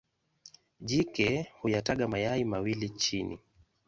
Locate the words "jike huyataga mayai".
0.79-2.43